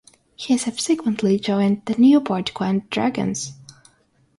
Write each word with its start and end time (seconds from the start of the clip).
He 0.35 0.57
subsequently 0.57 1.37
joined 1.37 1.85
the 1.85 1.93
Newport 1.95 2.51
Gwent 2.55 2.89
Dragons. 2.89 3.53